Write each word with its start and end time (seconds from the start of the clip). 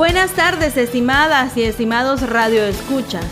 Buenas 0.00 0.32
tardes, 0.32 0.78
estimadas 0.78 1.58
y 1.58 1.62
estimados 1.64 2.22
radioescuchas. 2.22 3.26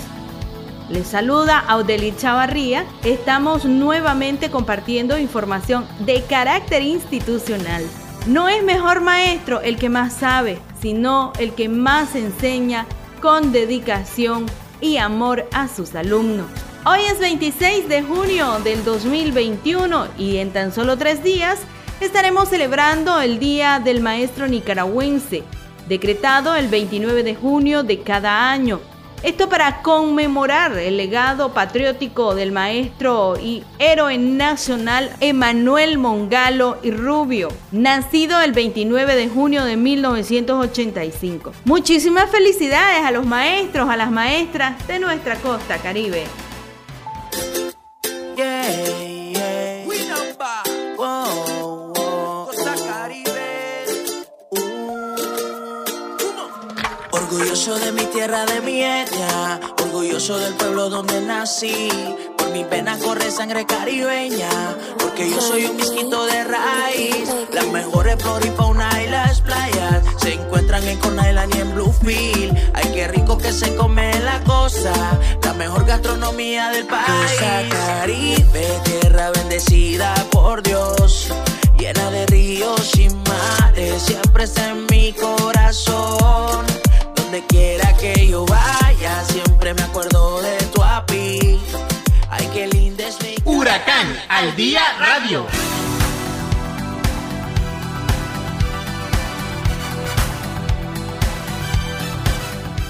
Les 0.91 1.07
saluda 1.07 1.59
Audeli 1.61 2.15
Chavarría. 2.15 2.85
Estamos 3.05 3.65
nuevamente 3.65 4.51
compartiendo 4.51 5.17
información 5.17 5.89
de 6.01 6.23
carácter 6.25 6.83
institucional. 6.83 7.83
No 8.27 8.51
es 8.51 8.63
mejor 8.63 9.01
maestro 9.01 9.63
el 9.63 9.79
que 9.79 9.89
más 9.89 10.13
sabe, 10.13 10.59
sino 10.83 11.33
el 11.39 11.55
que 11.55 11.71
más 11.71 12.15
enseña 12.15 12.85
con 13.23 13.51
dedicación 13.51 14.45
y 14.83 14.99
amor 14.99 15.49
a 15.55 15.69
sus 15.69 15.95
alumnos. 15.95 16.49
Hoy 16.85 17.01
es 17.11 17.19
26 17.19 17.89
de 17.89 18.03
junio 18.03 18.59
del 18.63 18.85
2021 18.85 20.07
y 20.19 20.37
en 20.37 20.53
tan 20.53 20.75
solo 20.75 20.99
tres 20.99 21.25
días 21.25 21.61
estaremos 22.03 22.51
celebrando 22.51 23.23
el 23.23 23.39
Día 23.39 23.81
del 23.83 24.03
Maestro 24.03 24.47
Nicaragüense, 24.47 25.45
decretado 25.89 26.55
el 26.55 26.69
29 26.69 27.23
de 27.23 27.35
junio 27.35 27.83
de 27.83 28.01
cada 28.03 28.51
año. 28.51 28.81
Esto 29.25 29.49
para 29.49 29.83
conmemorar 29.83 30.79
el 30.79 30.97
legado 30.97 31.53
patriótico 31.53 32.37
del 32.37 32.53
maestro 32.53 33.37
y 33.37 33.65
héroe 33.81 34.17
nacional 34.17 35.11
Emanuel 35.21 35.99
Mongalo 35.99 36.79
y 36.85 36.93
Rubio, 36.93 37.49
nacido 37.73 38.41
el 38.41 38.53
29 38.53 39.17
de 39.17 39.29
junio 39.29 39.65
de 39.65 39.77
1985. 39.77 41.53
Muchísimas 41.65 42.31
felicidades 42.31 43.05
a 43.05 43.11
los 43.11 43.27
maestros, 43.27 43.89
a 43.89 43.97
las 43.97 44.13
maestras 44.13 44.87
de 44.87 45.01
nuestra 45.01 45.35
costa 45.37 45.79
caribe. 45.79 46.25
Tierra, 58.19 58.45
de 58.47 58.61
mi 58.63 58.83
etnia. 58.83 59.61
Orgulloso 59.81 60.39
del 60.39 60.55
pueblo 60.55 60.91
donde 60.91 61.21
nací. 61.21 61.89
Por 62.37 62.51
mi 62.51 62.65
pena 62.65 62.99
corre 62.99 63.31
sangre 63.31 63.65
caribeña. 63.65 64.51
Porque 64.99 65.31
yo 65.31 65.41
soy 65.41 65.67
un 65.67 65.77
misquito 65.77 66.27
de 66.27 66.43
raíz. 66.43 67.29
Las 67.53 67.69
mejores 67.69 68.17
flora 68.21 68.45
y 68.45 68.51
fauna 68.51 68.89
y 69.05 69.09
las 69.09 69.41
playas 69.41 70.03
se 70.21 70.33
encuentran 70.33 70.83
en 70.83 70.99
Island 70.99 71.55
y 71.55 71.61
en 71.61 71.75
Bluefield. 71.75 72.59
Ay, 72.75 72.91
qué 72.93 73.07
rico 73.07 73.39
que 73.39 73.53
se 73.53 73.77
come 73.77 74.11
la 74.21 74.43
costa. 74.43 74.93
La 75.45 75.53
mejor 75.55 75.87
gastronomía 75.87 76.71
del 76.71 76.87
país. 76.87 77.71
Caribe, 77.71 78.67
tierra 78.85 79.31
bendecida 79.31 80.13
por 80.33 80.63
Dios. 80.65 81.29
Llena 81.79 82.11
de 82.11 82.27
ríos 82.27 82.99
y 82.99 83.09
mares. 83.11 84.03
Siempre 84.03 84.45
está 84.45 84.71
en 84.71 84.88
Al 94.29 94.57
Día 94.57 94.81
Radio. 94.99 95.47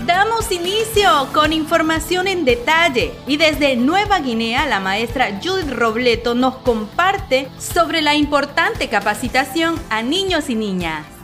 Damos 0.06 0.50
inicio 0.50 1.10
con 1.34 1.52
información 1.52 2.26
en 2.26 2.46
detalle 2.46 3.12
y 3.26 3.36
desde 3.36 3.76
Nueva 3.76 4.20
Guinea 4.20 4.66
la 4.66 4.80
maestra 4.80 5.38
Judith 5.42 5.70
Robleto 5.70 6.34
nos 6.34 6.56
comparte 6.56 7.48
sobre 7.58 8.00
la 8.00 8.14
importante 8.14 8.88
capacitación 8.88 9.78
a 9.90 10.02
niños 10.02 10.48
y 10.48 10.54
niñas. 10.54 11.17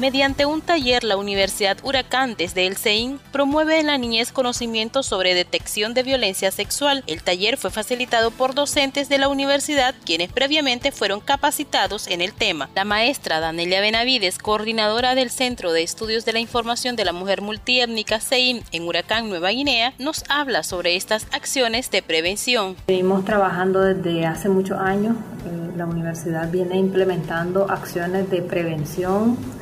Mediante 0.00 0.46
un 0.46 0.62
taller, 0.62 1.04
la 1.04 1.18
Universidad 1.18 1.76
Huracán 1.82 2.34
desde 2.38 2.66
el 2.66 2.78
CEIN 2.78 3.20
promueve 3.32 3.80
en 3.80 3.88
la 3.88 3.98
niñez 3.98 4.32
conocimientos 4.32 5.04
sobre 5.04 5.34
detección 5.34 5.92
de 5.92 6.02
violencia 6.02 6.50
sexual. 6.50 7.04
El 7.06 7.22
taller 7.22 7.58
fue 7.58 7.70
facilitado 7.70 8.30
por 8.30 8.54
docentes 8.54 9.10
de 9.10 9.18
la 9.18 9.28
universidad 9.28 9.94
quienes 10.06 10.32
previamente 10.32 10.90
fueron 10.90 11.20
capacitados 11.20 12.06
en 12.06 12.22
el 12.22 12.32
tema. 12.32 12.70
La 12.74 12.86
maestra 12.86 13.40
Danelia 13.40 13.82
Benavides, 13.82 14.38
coordinadora 14.38 15.14
del 15.14 15.28
Centro 15.28 15.70
de 15.70 15.82
Estudios 15.82 16.24
de 16.24 16.32
la 16.32 16.40
Información 16.40 16.96
de 16.96 17.04
la 17.04 17.12
Mujer 17.12 17.42
Multiétnica 17.42 18.20
CEIN 18.20 18.62
en 18.72 18.88
Huracán, 18.88 19.28
Nueva 19.28 19.50
Guinea, 19.50 19.92
nos 19.98 20.24
habla 20.30 20.62
sobre 20.62 20.96
estas 20.96 21.26
acciones 21.30 21.90
de 21.90 22.00
prevención. 22.00 22.74
Venimos 22.86 23.26
trabajando 23.26 23.82
desde 23.82 24.24
hace 24.24 24.48
muchos 24.48 24.78
años. 24.78 25.14
Eh, 25.44 25.76
La 25.76 25.84
universidad 25.84 26.50
viene 26.50 26.78
implementando 26.78 27.70
acciones 27.70 28.30
de 28.30 28.40
prevención 28.40 29.59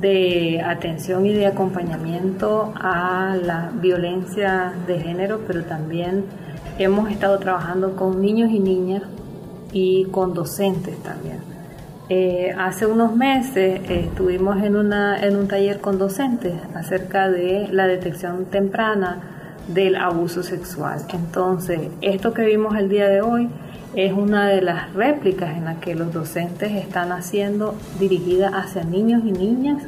de 0.00 0.62
atención 0.64 1.26
y 1.26 1.32
de 1.32 1.46
acompañamiento 1.46 2.72
a 2.74 3.36
la 3.42 3.70
violencia 3.74 4.72
de 4.86 5.00
género, 5.00 5.40
pero 5.46 5.64
también 5.64 6.24
hemos 6.78 7.10
estado 7.10 7.38
trabajando 7.38 7.96
con 7.96 8.20
niños 8.20 8.50
y 8.50 8.60
niñas 8.60 9.02
y 9.72 10.04
con 10.06 10.34
docentes 10.34 10.96
también. 11.02 11.38
Eh, 12.08 12.54
hace 12.58 12.84
unos 12.86 13.16
meses 13.16 13.80
eh, 13.88 14.06
estuvimos 14.08 14.62
en, 14.62 14.76
una, 14.76 15.18
en 15.24 15.36
un 15.36 15.48
taller 15.48 15.80
con 15.80 15.98
docentes 15.98 16.54
acerca 16.74 17.30
de 17.30 17.68
la 17.70 17.86
detección 17.86 18.44
temprana 18.46 19.43
del 19.68 19.96
abuso 19.96 20.42
sexual. 20.42 21.04
Entonces, 21.12 21.80
esto 22.00 22.32
que 22.32 22.44
vimos 22.44 22.76
el 22.76 22.88
día 22.88 23.08
de 23.08 23.22
hoy 23.22 23.48
es 23.94 24.12
una 24.12 24.48
de 24.48 24.60
las 24.60 24.92
réplicas 24.92 25.56
en 25.56 25.64
las 25.66 25.78
que 25.78 25.94
los 25.94 26.12
docentes 26.12 26.72
están 26.72 27.12
haciendo 27.12 27.76
dirigida 27.98 28.48
hacia 28.48 28.82
niños 28.84 29.22
y 29.24 29.32
niñas 29.32 29.82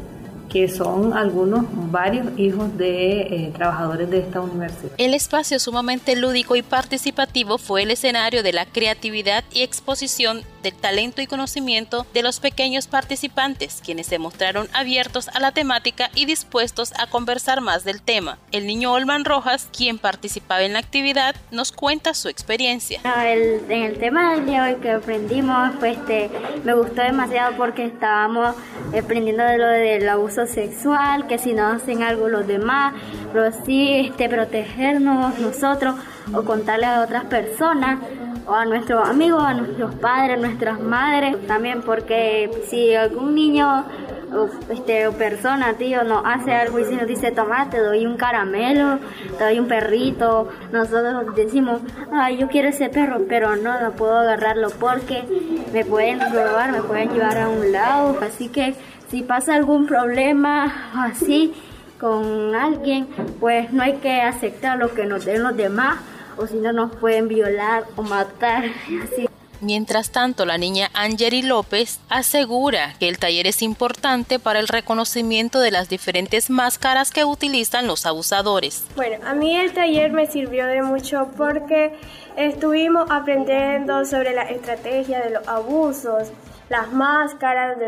que 0.49 0.69
son 0.69 1.13
algunos, 1.13 1.65
varios 1.91 2.27
hijos 2.39 2.77
de 2.78 3.21
eh, 3.21 3.53
trabajadores 3.55 4.09
de 4.11 4.21
esta 4.21 4.41
universidad. 4.41 4.93
El 4.97 5.13
espacio 5.13 5.59
sumamente 5.59 6.17
lúdico 6.17 6.57
y 6.57 6.63
participativo 6.63 7.59
fue 7.59 7.83
el 7.83 7.91
escenario 7.91 8.43
de 8.43 8.53
la 8.53 8.65
creatividad 8.65 9.45
y 9.53 9.63
exposición 9.63 10.43
del 10.66 10.74
talento 10.74 11.22
y 11.22 11.28
conocimiento 11.28 12.07
de 12.13 12.22
los 12.22 12.41
pequeños 12.41 12.89
participantes, 12.89 13.80
quienes 13.84 14.09
se 14.09 14.18
mostraron 14.18 14.68
abiertos 14.72 15.28
a 15.28 15.39
la 15.39 15.53
temática 15.53 16.10
y 16.15 16.27
dispuestos 16.27 16.92
a 16.98 17.07
conversar 17.07 17.60
más 17.60 17.84
del 17.84 18.03
tema. 18.03 18.39
El 18.51 18.66
niño 18.66 18.92
Olman 18.92 19.24
Rojas, 19.24 19.68
quien 19.77 19.98
participaba 19.98 20.63
en 20.63 20.72
la 20.72 20.80
actividad, 20.80 21.36
nos 21.53 21.71
cuenta 21.71 22.15
su 22.15 22.28
experiencia. 22.28 23.01
En 23.28 23.83
el 23.83 23.98
tema 23.98 24.33
del 24.33 24.47
día 24.47 24.65
hoy 24.65 24.74
que 24.80 24.91
aprendimos, 24.91 25.71
pues 25.78 25.98
este, 25.98 26.30
me 26.65 26.74
gustó 26.74 27.03
demasiado 27.03 27.57
porque 27.57 27.84
estábamos 27.84 28.57
aprendiendo 28.89 29.45
de 29.45 29.59
lo 29.59 29.69
del 29.69 30.09
abuso 30.09 30.47
sexual, 30.47 31.28
que 31.28 31.39
si 31.39 31.53
no 31.53 31.69
hacen 31.69 32.03
algo 32.03 32.28
los 32.28 32.47
demás, 32.47 32.95
pero 33.33 33.53
sí 33.65 34.09
este, 34.09 34.28
protegernos 34.28 35.39
nosotros 35.39 35.95
o 36.33 36.42
contarle 36.42 36.86
a 36.86 37.03
otras 37.03 37.24
personas 37.27 38.01
o 38.47 38.54
a 38.54 38.65
nuestros 38.65 39.09
amigos, 39.09 39.43
a 39.43 39.54
nuestros 39.54 39.95
padres, 39.97 40.39
a 40.39 40.41
nuestras 40.41 40.81
madres 40.81 41.47
también, 41.47 41.83
porque 41.83 42.51
si 42.69 42.95
algún 42.95 43.34
niño 43.34 43.84
o, 44.33 44.48
este, 44.72 45.07
o 45.07 45.13
persona, 45.13 45.75
tío, 45.75 46.04
nos 46.04 46.22
hace 46.25 46.53
algo 46.53 46.78
y 46.78 46.84
si 46.84 46.95
nos 46.95 47.07
dice, 47.07 47.31
toma, 47.33 47.69
te 47.71 47.78
doy 47.78 48.07
un 48.07 48.16
caramelo, 48.16 48.98
te 49.39 49.45
doy 49.45 49.59
un 49.59 49.69
perrito, 49.69 50.48
nosotros 50.72 51.34
decimos, 51.34 51.81
ay, 52.13 52.39
yo 52.39 52.48
quiero 52.48 52.69
ese 52.69 52.89
perro, 52.89 53.22
pero 53.28 53.57
no, 53.57 53.81
no 53.81 53.93
puedo 53.93 54.16
agarrarlo 54.16 54.71
porque 54.71 55.25
me 55.72 55.84
pueden 55.84 56.21
robar, 56.21 56.72
me 56.72 56.83
pueden 56.83 57.10
llevar 57.10 57.39
a 57.39 57.48
un 57.48 57.72
lado, 57.72 58.19
así 58.22 58.48
que 58.48 58.75
si 59.09 59.22
pasa 59.22 59.54
algún 59.54 59.87
problema 59.87 60.91
así 60.95 61.54
con 62.01 62.54
alguien, 62.54 63.09
pues 63.41 63.72
no 63.72 63.83
hay 63.83 63.95
que 63.95 64.21
aceptar 64.21 64.78
lo 64.78 64.93
que 64.93 65.07
nos 65.07 65.25
den 65.25 65.43
los 65.43 65.57
demás, 65.57 65.98
o 66.36 66.47
si 66.47 66.56
no 66.56 66.72
nos 66.72 66.94
pueden 66.97 67.28
violar 67.28 67.84
o 67.97 68.03
matar, 68.03 68.65
así. 69.03 69.28
Mientras 69.60 70.10
tanto, 70.10 70.44
la 70.44 70.59
niña 70.59 70.91
Angeli 70.92 71.41
López 71.42 71.98
asegura 72.10 72.94
que 72.98 73.09
el 73.09 73.18
taller 73.18 73.47
es 73.47 73.62
importante 73.62 74.38
para 74.38 74.59
el 74.59 74.68
reconocimiento 74.68 75.60
de 75.60 75.71
las 75.71 75.88
diferentes 75.88 76.50
máscaras 76.50 77.10
que 77.10 77.24
utilizan 77.24 77.86
los 77.86 78.04
abusadores. 78.04 78.84
Bueno, 78.97 79.16
a 79.27 79.34
mí 79.34 79.56
el 79.56 79.72
taller 79.72 80.12
me 80.12 80.27
sirvió 80.27 80.66
de 80.66 80.83
mucho 80.83 81.30
porque 81.38 81.98
estuvimos 82.36 83.10
aprendiendo 83.10 84.04
sobre 84.04 84.34
la 84.34 84.42
estrategia 84.42 85.21
de 85.21 85.30
los 85.30 85.48
abusos, 85.48 86.28
las 86.68 86.92
máscaras 86.92 87.78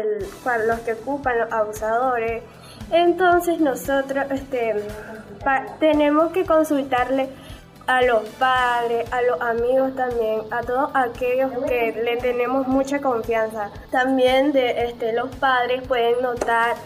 para 0.43 0.65
los 0.65 0.81
que 0.81 0.95
ocupan 0.95 1.39
los 1.39 1.53
abusadores. 1.53 2.43
Entonces 2.91 3.61
nosotros 3.61 4.25
este, 4.31 4.75
tenemos 5.81 6.33
que 6.33 6.47
consultarle 6.47 7.29
a 7.89 8.03
los 8.03 8.23
padres, 8.39 9.11
a 9.13 9.23
los 9.23 9.41
amigos 9.41 9.97
también, 9.97 10.43
a 10.51 10.61
todos 10.61 10.91
aquellos 10.95 11.51
que 11.67 11.93
le 12.05 12.19
tenemos 12.19 12.67
mucha 12.69 13.01
confianza. 13.01 13.71
También 13.91 14.53
de 14.53 14.85
este, 14.85 15.13
los 15.13 15.35
padres 15.37 15.83
pueden 15.89 16.21
notar 16.23 16.77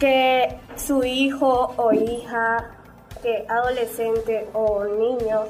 que 0.00 0.58
su 0.76 1.04
hijo 1.04 1.74
o 1.76 1.92
hija, 1.92 2.70
que 3.22 3.44
adolescente 3.48 4.48
o 4.54 4.84
niño, 4.84 5.42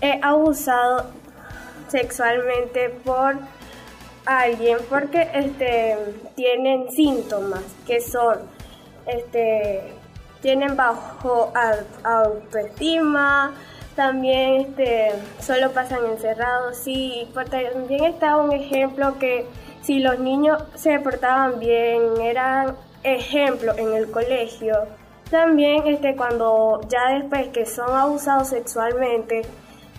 es 0.00 0.22
abusado 0.22 1.06
sexualmente 1.88 2.90
por 3.04 3.36
alguien 4.26 4.78
porque 4.90 5.30
este, 5.32 5.96
tienen 6.34 6.90
síntomas 6.90 7.62
que 7.86 8.00
son 8.00 8.38
este, 9.06 9.92
tienen 10.42 10.76
bajo 10.76 11.52
au- 11.54 11.84
autoestima, 12.04 13.54
también 13.98 14.60
este, 14.60 15.10
solo 15.40 15.72
pasan 15.72 16.04
encerrados. 16.06 16.76
Sí, 16.76 17.28
también 17.34 18.04
está 18.04 18.36
un 18.36 18.52
ejemplo 18.52 19.18
que 19.18 19.44
si 19.82 19.98
los 19.98 20.20
niños 20.20 20.62
se 20.76 21.00
portaban 21.00 21.58
bien, 21.58 22.20
eran 22.22 22.76
ejemplo 23.02 23.72
en 23.76 23.94
el 23.94 24.08
colegio. 24.08 24.86
También 25.32 25.88
este, 25.88 26.14
cuando 26.14 26.80
ya 26.88 27.18
después 27.18 27.48
que 27.48 27.66
son 27.66 27.90
abusados 27.90 28.50
sexualmente, 28.50 29.42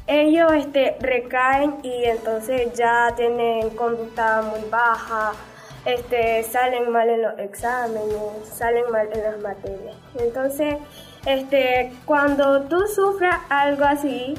ellos 0.07 0.49
este, 0.53 0.95
recaen 1.01 1.75
y 1.83 2.05
entonces 2.05 2.71
ya 2.75 3.13
tienen 3.17 3.69
conducta 3.71 4.41
muy 4.43 4.61
baja, 4.69 5.33
este, 5.83 6.43
salen 6.43 6.89
mal 6.89 7.09
en 7.09 7.21
los 7.21 7.37
exámenes, 7.37 8.47
salen 8.49 8.89
mal 8.93 9.09
en 9.11 9.23
las 9.23 9.41
materias. 9.41 9.97
Entonces, 10.17 10.77
este, 11.29 11.91
cuando 12.05 12.61
tú 12.63 12.77
sufras 12.93 13.39
algo 13.49 13.85
así, 13.85 14.35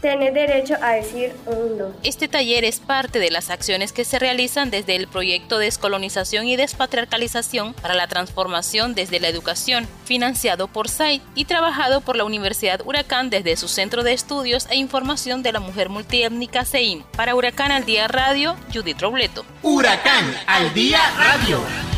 tienes 0.00 0.34
derecho 0.34 0.74
a 0.82 0.92
decir 0.92 1.34
un 1.46 1.78
no. 1.78 1.92
Este 2.02 2.28
taller 2.28 2.64
es 2.64 2.80
parte 2.80 3.18
de 3.18 3.30
las 3.30 3.50
acciones 3.50 3.92
que 3.92 4.04
se 4.04 4.18
realizan 4.18 4.70
desde 4.70 4.96
el 4.96 5.08
proyecto 5.08 5.58
Descolonización 5.58 6.46
y 6.46 6.56
Despatriarcalización 6.56 7.74
para 7.74 7.94
la 7.94 8.06
Transformación 8.06 8.94
desde 8.94 9.20
la 9.20 9.28
Educación, 9.28 9.88
financiado 10.04 10.68
por 10.68 10.88
SAID 10.88 11.22
y 11.34 11.46
trabajado 11.46 12.02
por 12.02 12.16
la 12.16 12.24
Universidad 12.24 12.80
Huracán 12.84 13.30
desde 13.30 13.56
su 13.56 13.68
Centro 13.68 14.02
de 14.02 14.12
Estudios 14.12 14.66
e 14.70 14.76
Información 14.76 15.42
de 15.42 15.52
la 15.52 15.60
Mujer 15.60 15.88
Multiétnica 15.88 16.64
CEIM. 16.64 17.02
Para 17.16 17.34
Huracán 17.34 17.72
al 17.72 17.84
Día 17.84 18.08
Radio, 18.08 18.56
Judith 18.72 19.00
Robleto. 19.00 19.44
Huracán 19.62 20.34
al 20.46 20.72
Día 20.74 21.00
Radio. 21.16 21.95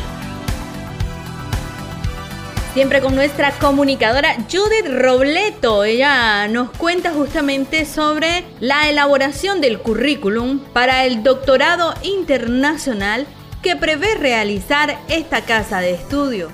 Siempre 2.73 3.01
con 3.01 3.15
nuestra 3.15 3.51
comunicadora 3.53 4.35
Judith 4.49 4.85
Robleto. 4.87 5.83
Ella 5.83 6.47
nos 6.47 6.69
cuenta 6.69 7.11
justamente 7.11 7.83
sobre 7.83 8.45
la 8.59 8.87
elaboración 8.89 9.59
del 9.59 9.79
currículum 9.79 10.59
para 10.71 11.05
el 11.05 11.23
doctorado 11.23 11.95
internacional 12.03 13.25
que 13.63 13.75
prevé 13.75 14.13
realizar 14.15 14.99
esta 15.07 15.41
casa 15.41 15.79
de 15.79 15.95
estudio. 15.95 16.51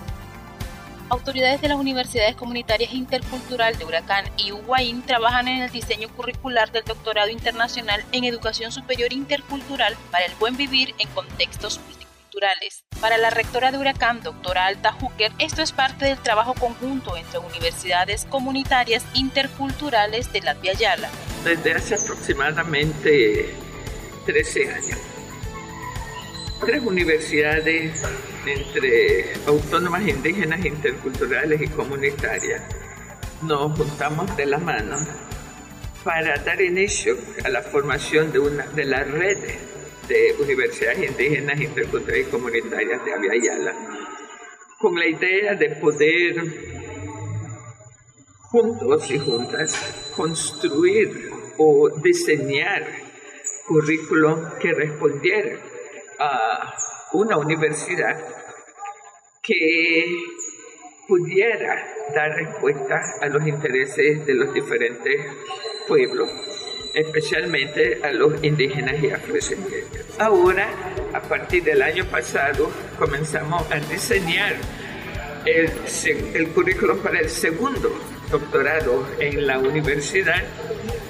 Autoridades 1.09 1.59
de 1.59 1.67
las 1.67 1.77
universidades 1.77 2.35
comunitarias 2.35 2.94
intercultural 2.94 3.77
de 3.77 3.83
Huracán 3.83 4.25
y 4.38 4.53
Uguaín 4.53 5.01
trabajan 5.01 5.50
en 5.50 5.63
el 5.63 5.69
diseño 5.69 6.07
curricular 6.15 6.71
del 6.71 6.85
doctorado 6.85 7.29
internacional 7.29 8.06
en 8.13 8.23
educación 8.23 8.71
superior 8.71 9.11
intercultural 9.11 9.97
para 10.11 10.25
el 10.25 10.33
buen 10.39 10.56
vivir 10.56 10.95
en 10.97 11.09
contextos. 11.09 11.81
Para 12.99 13.17
la 13.17 13.29
rectora 13.29 13.71
de 13.71 13.77
Huracán, 13.77 14.21
doctora 14.21 14.65
Alta 14.65 14.91
Hooker, 14.91 15.31
esto 15.39 15.61
es 15.61 15.71
parte 15.71 16.05
del 16.05 16.17
trabajo 16.17 16.53
conjunto 16.53 17.15
entre 17.15 17.39
universidades 17.39 18.25
comunitarias 18.25 19.05
interculturales 19.13 20.33
de 20.33 20.41
la 20.41 20.61
Yala. 20.61 21.09
desde 21.45 21.73
hace 21.73 21.95
aproximadamente 21.95 23.53
13 24.25 24.69
años. 24.69 24.97
Tres 26.59 26.83
universidades 26.83 28.03
entre 28.45 29.33
autónomas 29.45 30.05
indígenas, 30.07 30.65
interculturales 30.65 31.61
y 31.61 31.67
comunitarias 31.67 32.61
nos 33.43 33.77
juntamos 33.77 34.35
de 34.35 34.45
la 34.45 34.57
mano 34.57 34.97
para 36.03 36.37
dar 36.37 36.61
inicio 36.61 37.17
a 37.43 37.49
la 37.49 37.61
formación 37.61 38.31
de 38.31 38.39
una 38.39 38.65
de 38.67 38.85
las 38.85 39.09
redes 39.09 39.75
de 40.07 40.36
universidades 40.40 41.10
indígenas, 41.10 41.60
interculturales 41.60 42.28
y 42.28 42.31
comunitarias 42.31 43.06
de 43.06 43.13
Aviala, 43.13 43.74
con 44.80 44.96
la 44.96 45.07
idea 45.07 45.56
de 45.56 45.69
poder 45.78 46.36
juntos 48.52 49.12
y 49.12 49.19
juntas 49.19 50.12
construir 50.16 51.31
o 51.57 51.90
diseñar 52.02 52.86
currículum 53.68 54.57
que 54.60 54.74
respondiera 54.74 55.60
a 56.19 56.75
una 57.13 57.38
universidad 57.38 58.18
que 59.42 60.06
pudiera 61.07 61.94
dar 62.13 62.36
respuesta 62.36 63.02
a 63.21 63.28
los 63.28 63.45
intereses 63.47 64.26
de 64.26 64.33
los 64.33 64.54
diferentes 64.54 65.26
pueblos, 65.88 66.30
especialmente 66.95 67.99
a 68.02 68.11
los 68.11 68.44
indígenas 68.44 69.04
y 69.04 69.09
afrodescendientes. 69.09 70.06
Ahora, 70.18 70.69
a 71.14 71.21
partir 71.21 71.64
del 71.64 71.81
año 71.81 72.06
pasado, 72.06 72.71
comenzamos 72.97 73.69
a 73.71 73.80
diseñar 73.80 74.56
el, 75.45 75.69
el 76.33 76.47
currículum 76.49 76.99
para 76.99 77.19
el 77.19 77.30
segundo 77.30 77.92
doctorado 78.31 79.07
en 79.19 79.45
la 79.45 79.59
universidad 79.59 80.44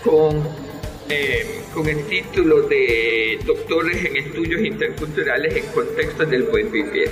con, 0.03 0.43
eh, 1.09 1.61
con 1.73 1.87
el 1.87 2.05
título 2.05 2.63
de 2.63 3.39
Doctores 3.45 4.05
en 4.05 4.17
Estudios 4.17 4.61
Interculturales 4.61 5.55
en 5.55 5.65
Contextos 5.67 6.29
del 6.29 6.43
Buen 6.43 6.71
Vivir. 6.71 7.11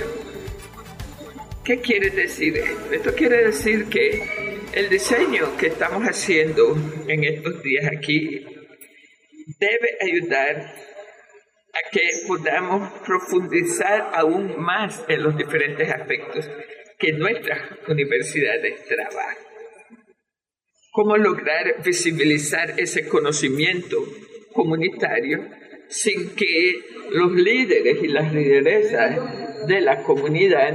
¿Qué 1.64 1.80
quiere 1.80 2.10
decir 2.10 2.58
esto? 2.58 2.92
Esto 2.92 3.14
quiere 3.14 3.44
decir 3.44 3.86
que 3.86 4.58
el 4.74 4.90
diseño 4.90 5.56
que 5.56 5.68
estamos 5.68 6.02
haciendo 6.02 6.76
en 7.08 7.24
estos 7.24 7.62
días 7.62 7.86
aquí 7.96 8.44
debe 9.58 9.96
ayudar 10.00 10.56
a 10.56 11.90
que 11.90 12.08
podamos 12.26 13.00
profundizar 13.00 14.10
aún 14.14 14.60
más 14.60 15.04
en 15.08 15.22
los 15.22 15.36
diferentes 15.36 15.90
aspectos 15.90 16.48
que 16.98 17.12
nuestras 17.12 17.60
universidades 17.88 18.84
trabajan. 18.86 19.36
¿Cómo 20.92 21.16
lograr 21.16 21.82
visibilizar 21.84 22.78
ese 22.78 23.08
conocimiento 23.08 23.96
comunitario 24.52 25.50
sin 25.88 26.34
que 26.36 26.74
los 27.10 27.32
líderes 27.32 28.02
y 28.02 28.08
las 28.08 28.32
lideresas 28.32 29.66
de 29.66 29.80
la 29.80 30.02
comunidad 30.02 30.74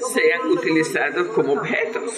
sean 0.00 0.50
utilizados 0.50 1.28
como 1.28 1.54
objetos 1.54 2.12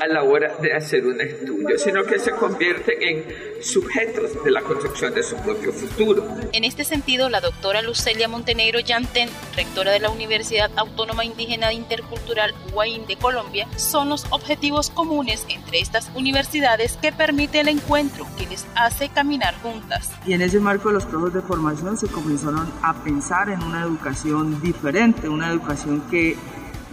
a 0.00 0.06
la 0.06 0.22
hora 0.22 0.56
de 0.60 0.72
hacer 0.72 1.06
un 1.06 1.20
estudio, 1.20 1.78
sino 1.78 2.04
que 2.04 2.18
se 2.18 2.30
convierten 2.32 3.02
en 3.02 3.62
sujetos 3.62 4.42
de 4.42 4.50
la 4.50 4.62
construcción 4.62 5.12
de 5.14 5.22
su 5.22 5.36
propio 5.36 5.72
futuro. 5.72 6.26
En 6.52 6.64
este 6.64 6.84
sentido, 6.84 7.28
la 7.28 7.40
doctora 7.40 7.82
Lucelia 7.82 8.28
Montenegro 8.28 8.80
Yantén, 8.80 9.28
rectora 9.54 9.92
de 9.92 10.00
la 10.00 10.10
Universidad 10.10 10.70
Autónoma 10.76 11.24
Indígena 11.24 11.72
Intercultural 11.72 12.54
UAIN 12.72 13.06
de 13.06 13.16
Colombia, 13.16 13.68
son 13.76 14.08
los 14.08 14.24
objetivos 14.30 14.90
comunes 14.90 15.44
entre 15.48 15.80
estas 15.80 16.10
universidades 16.14 16.96
que 16.96 17.12
permite 17.12 17.60
el 17.60 17.68
encuentro 17.68 18.26
que 18.38 18.46
les 18.46 18.66
hace 18.74 19.08
caminar 19.10 19.54
juntas. 19.62 20.10
Y 20.26 20.32
en 20.32 20.42
ese 20.42 20.60
marco 20.60 20.88
de 20.88 20.94
los 20.94 21.04
procesos 21.04 21.34
de 21.34 21.42
formación 21.42 21.98
se 21.98 22.06
comenzaron 22.08 22.72
a 22.82 23.02
pensar 23.04 23.50
en 23.50 23.62
una 23.62 23.82
educación 23.82 24.60
diferente, 24.62 25.28
una 25.28 25.50
educación 25.50 26.02
que 26.10 26.36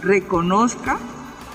reconozca 0.02 0.98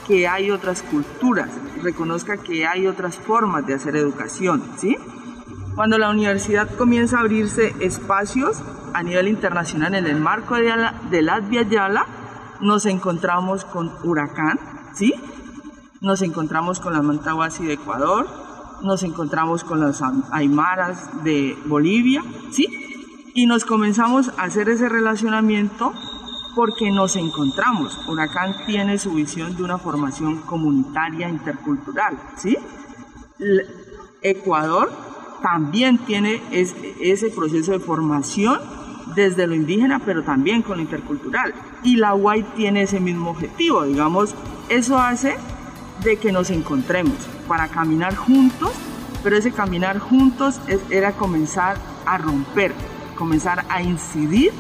que 0.08 0.28
hay 0.28 0.52
otras 0.52 0.84
culturas, 0.84 1.50
reconozca 1.82 2.38
que 2.38 2.68
hay 2.68 2.88
otras 2.88 3.18
formas 3.18 3.66
de 3.66 3.74
hacer 3.74 3.96
educación, 3.96 4.64
¿sí? 4.78 4.98
Cuando 5.76 5.98
la 5.98 6.10
universidad 6.10 6.70
comienza 6.76 7.18
a 7.18 7.22
abrirse 7.22 7.74
espacios 7.80 8.62
a 8.94 9.02
nivel 9.02 9.28
internacional 9.28 9.96
en 9.96 10.06
el 10.06 10.20
marco 10.20 10.56
de, 10.56 10.66
la, 10.66 11.02
de 11.10 11.22
Latvia 11.22 11.64
Yala, 11.64 12.06
nos 12.62 12.86
encontramos 12.86 13.66
con 13.66 13.92
Huracán, 14.04 14.60
¿sí? 14.94 15.14
Nos 16.02 16.22
encontramos 16.22 16.80
con 16.80 16.94
las 16.94 17.04
Mantahuasi 17.04 17.66
de 17.66 17.74
Ecuador, 17.74 18.28
nos 18.84 19.04
encontramos 19.04 19.64
con 19.64 19.80
las 19.80 20.02
Aymaras 20.32 21.24
de 21.24 21.58
Bolivia, 21.66 22.24
¿sí? 22.52 22.68
Y 23.34 23.48
nos 23.48 23.66
comenzamos 23.66 24.30
a 24.38 24.44
hacer 24.44 24.70
ese 24.70 24.90
relacionamiento 24.90 25.94
porque 26.56 26.92
nos 26.92 27.16
encontramos. 27.16 28.00
Huracán 28.08 28.56
tiene 28.66 28.98
su 28.98 29.12
visión 29.14 29.56
de 29.56 29.64
una 29.64 29.78
formación 29.78 30.42
comunitaria 30.42 31.30
intercultural, 31.30 32.20
¿sí? 32.38 32.58
Ecuador 34.22 34.92
también 35.42 35.98
tiene 36.00 36.42
ese 36.52 37.30
proceso 37.32 37.72
de 37.74 37.80
formación 37.80 38.60
desde 39.16 39.48
lo 39.48 39.56
indígena, 39.56 40.00
pero 40.00 40.24
también 40.24 40.62
con 40.62 40.78
lo 40.78 40.84
intercultural. 40.84 41.54
Y 41.84 41.98
la 41.98 42.16
UAI 42.16 42.44
tiene 42.56 42.84
ese 42.84 43.00
mismo 43.00 43.32
objetivo, 43.32 43.84
digamos, 43.84 44.34
eso 44.70 44.98
hace 44.98 45.36
de 46.04 46.18
que 46.18 46.32
nos 46.32 46.50
encontremos 46.50 47.16
para 47.48 47.68
caminar 47.68 48.16
juntos, 48.16 48.72
pero 49.22 49.38
ese 49.38 49.52
caminar 49.52 50.00
juntos 50.00 50.60
era 50.90 51.12
comenzar 51.14 51.78
a 52.06 52.18
romper, 52.18 52.74
comenzar 53.18 53.66
a 53.70 53.82
incidir 53.82 54.54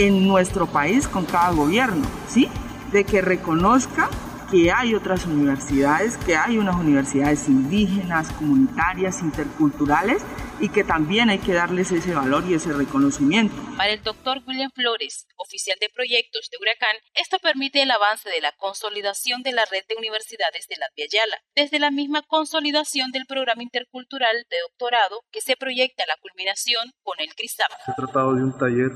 en 0.00 0.26
nuestro 0.26 0.66
país 0.66 1.06
con 1.06 1.26
cada 1.26 1.50
gobierno, 1.50 2.06
¿sí? 2.26 2.48
De 2.90 3.04
que 3.04 3.20
reconozca 3.20 4.08
que 4.50 4.72
hay 4.72 4.94
otras 4.94 5.26
universidades, 5.26 6.16
que 6.16 6.34
hay 6.36 6.58
unas 6.58 6.74
universidades 6.74 7.48
indígenas, 7.48 8.32
comunitarias, 8.32 9.20
interculturales 9.20 10.22
y 10.58 10.70
que 10.70 10.84
también 10.84 11.30
hay 11.30 11.38
que 11.38 11.52
darles 11.52 11.92
ese 11.92 12.14
valor 12.14 12.44
y 12.48 12.54
ese 12.54 12.72
reconocimiento. 12.72 13.54
Para 13.76 13.92
el 13.92 14.02
doctor 14.02 14.42
William 14.46 14.70
Flores, 14.74 15.26
oficial 15.36 15.76
de 15.80 15.88
proyectos 15.88 16.48
de 16.50 16.58
Huracán, 16.60 16.96
esto 17.14 17.38
permite 17.38 17.82
el 17.82 17.90
avance 17.90 18.28
de 18.28 18.40
la 18.40 18.52
consolidación 18.52 19.42
de 19.42 19.52
la 19.52 19.64
red 19.70 19.84
de 19.88 19.96
universidades 19.96 20.66
de 20.66 20.76
la 20.76 20.86
Yala, 20.96 21.36
desde 21.54 21.78
la 21.78 21.90
misma 21.90 22.22
consolidación 22.22 23.10
del 23.12 23.26
programa 23.26 23.62
intercultural 23.62 24.36
de 24.50 24.56
doctorado 24.68 25.22
que 25.30 25.40
se 25.40 25.56
proyecta 25.56 26.04
la 26.08 26.16
culminación 26.20 26.90
con 27.02 27.20
el 27.20 27.34
CRISAP. 27.34 27.70
Se 27.84 27.92
ha 27.92 27.94
tratado 27.94 28.34
de 28.34 28.42
un 28.42 28.58
taller 28.58 28.90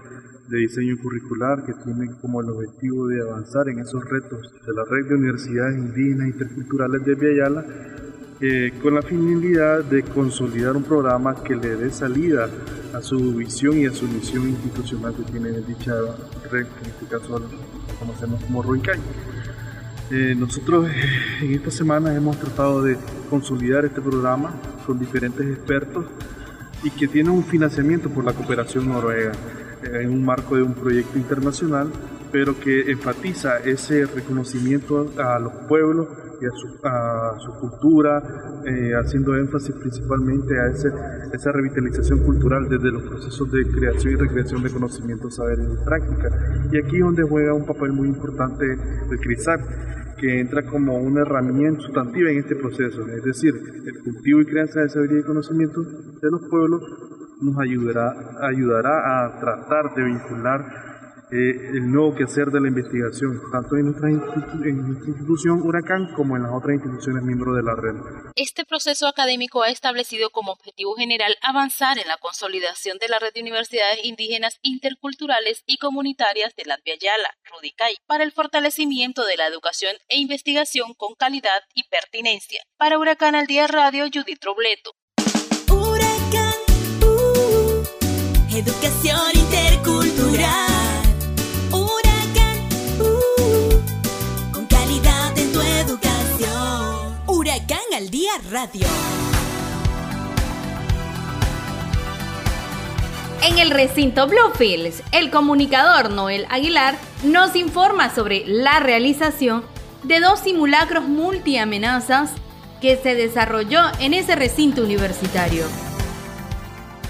de 0.49 0.59
diseño 0.59 0.97
curricular 1.03 1.65
que 1.65 1.73
tiene 1.73 2.11
como 2.21 2.41
el 2.41 2.51
objetivo 2.51 3.09
de 3.09 3.23
avanzar 3.23 3.69
en 3.69 3.79
esos 3.79 4.05
retos 4.05 4.53
de 4.67 4.73
la 4.75 4.85
red 4.85 5.07
de 5.07 5.15
universidades 5.15 5.79
indígenas 5.79 6.29
interculturales 6.29 7.05
de 7.05 7.15
Viayala 7.15 7.65
eh, 8.41 8.73
con 8.83 8.95
la 8.95 9.03
finalidad 9.03 9.85
de 9.85 10.03
consolidar 10.03 10.77
un 10.77 10.83
programa 10.83 11.35
que 11.43 11.57
le 11.57 11.77
dé 11.77 11.91
salida 11.91 12.51
a 12.93 13.01
su 13.01 13.35
visión 13.35 13.79
y 13.79 13.87
a 13.87 13.93
su 13.93 14.07
misión 14.07 14.49
institucional 14.49 15.15
que 15.15 15.23
tiene 15.23 15.51
dicha 15.63 15.95
red, 16.51 16.67
que 16.67 16.85
en 16.85 16.91
este 16.91 17.07
caso 17.07 17.39
la 17.39 17.47
conocemos 17.99 18.45
como 18.45 18.63
Ruicay. 18.63 19.01
Eh, 20.11 20.35
nosotros 20.37 20.91
en 21.41 21.53
esta 21.53 21.71
semana 21.71 22.15
hemos 22.15 22.39
tratado 22.39 22.83
de 22.83 22.99
consolidar 23.31 23.87
este 23.87 24.03
programa 24.03 24.55
con 24.85 24.99
diferentes 24.99 25.47
expertos 25.47 26.05
y 26.83 26.91
que 26.91 27.09
tiene 27.09 27.31
un 27.31 27.45
financiamiento 27.45 28.11
por 28.11 28.25
la 28.25 28.35
cooperación 28.35 28.89
noruega 28.89 29.33
en 29.85 30.11
un 30.11 30.25
marco 30.25 30.57
de 30.57 30.63
un 30.63 30.75
proyecto 30.75 31.19
internacional, 31.19 31.91
pero 32.33 32.59
que 32.59 32.91
enfatiza 32.91 33.59
ese 33.59 34.07
reconocimiento 34.07 35.13
a 35.19 35.39
los 35.39 35.53
pueblos 35.69 36.09
y 36.41 36.47
a 36.47 37.39
su, 37.39 37.53
cultura, 37.61 38.23
eh, 38.67 38.93
haciendo 38.95 39.37
énfasis 39.37 39.75
principalmente 39.77 40.59
a 40.59 40.67
ese, 40.67 40.89
esa 41.33 41.53
revitalización 41.53 42.25
cultural 42.25 42.69
desde 42.69 42.91
los 42.91 43.05
procesos 43.05 43.51
de 43.53 43.65
creación 43.69 44.15
y 44.15 44.17
recreación 44.17 44.63
de 44.63 44.71
conocimientos, 44.71 45.37
saberes 45.37 45.69
y 45.73 45.85
práctica. 45.85 46.31
Y 46.73 46.79
aquí 46.79 46.99
donde 46.99 47.23
juega 47.23 47.55
un 47.55 47.67
papel 47.67 47.93
muy 47.93 48.09
importante 48.09 48.67
el 49.11 49.19
CRISAC, 49.21 49.61
que 50.19 50.41
entra 50.41 50.65
como 50.65 50.97
una 50.97 51.23
herramienta 51.23 51.83
sustantiva 51.83 52.31
en 52.31 52.39
este 52.39 52.57
proceso, 52.57 53.07
es 53.09 53.23
decir, 53.25 53.53
el 53.87 54.03
cultivo 54.03 54.41
y 54.41 54.47
crianza 54.47 54.81
de 54.81 54.89
saberes 54.89 55.21
y 55.21 55.27
conocimientos 55.27 55.87
de 56.21 56.31
los 56.31 56.41
pueblos 56.49 56.83
nos 57.41 57.59
ayudará, 57.59 58.13
ayudará 58.49 59.25
a 59.25 59.41
tratar 59.41 59.95
de 59.95 60.05
vincular 60.05 60.95
eh, 61.35 61.51
el 61.73 61.91
nuevo 61.91 62.15
quehacer 62.15 62.47
de 62.53 62.61
la 62.61 62.69
investigación, 62.69 63.41
tanto 63.51 63.77
en 63.77 63.87
nuestra, 63.87 64.09
institución 64.09 65.63
Huracán 65.63 66.13
como 66.15 66.37
en 66.37 66.43
las 66.43 66.53
otras 66.53 66.75
instituciones 66.75 67.25
miembros 67.25 67.57
de 67.57 67.63
la 67.63 67.75
red. 67.75 67.97
Este 68.37 68.65
proceso 68.65 69.09
académico 69.09 69.63
ha 69.63 69.69
establecido 69.69 70.31
como 70.31 70.53
objetivo 70.53 70.95
general 70.95 71.35
avanzar 71.43 71.99
en 71.99 72.07
la 72.07 72.19
consolidación 72.19 72.99
de 72.99 73.09
la 73.09 73.19
red 73.19 73.33
de 73.33 73.41
universidades 73.41 74.05
indígenas 74.05 74.59
interculturales 74.63 75.65
y 75.67 75.79
comunitarias 75.79 76.55
de 76.55 76.67
la 76.67 76.79
Yala, 76.85 77.35
Rudicay, 77.51 77.97
para 78.07 78.23
el 78.23 78.31
fortalecimiento 78.31 79.25
de 79.25 79.37
la 79.37 79.49
educación 79.49 79.97
e 80.09 80.19
investigación 80.19 80.95
con 80.95 81.15
calidad 81.15 81.65
y 81.75 81.89
pertinencia. 81.89 82.63
Para 82.77 82.99
Huracán 82.99 83.35
al 83.35 83.47
Día 83.47 83.67
Radio, 83.67 84.05
Judith 84.13 84.45
Robleto. 84.45 84.93
Uh, 88.55 88.59
educación 88.59 89.21
intercultural. 89.35 90.75
al 97.97 98.11
Día 98.11 98.33
Radio. 98.51 98.87
En 103.43 103.59
el 103.59 103.71
recinto 103.71 104.27
Bluefields, 104.27 105.03
el 105.13 105.31
comunicador 105.31 106.11
Noel 106.11 106.47
Aguilar 106.51 106.97
nos 107.23 107.55
informa 107.55 108.13
sobre 108.13 108.45
la 108.47 108.81
realización 108.81 109.63
de 110.03 110.19
dos 110.19 110.41
simulacros 110.41 111.05
multiamenazas 111.05 112.33
que 112.81 112.97
se 112.97 113.15
desarrolló 113.15 113.81
en 114.01 114.13
ese 114.13 114.35
recinto 114.35 114.83
universitario. 114.83 115.65